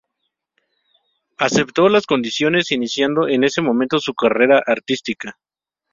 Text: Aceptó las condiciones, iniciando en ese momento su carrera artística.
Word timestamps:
Aceptó 1.37 1.87
las 1.87 2.07
condiciones, 2.07 2.71
iniciando 2.71 3.27
en 3.27 3.43
ese 3.43 3.61
momento 3.61 3.99
su 3.99 4.15
carrera 4.15 4.59
artística. 4.65 5.37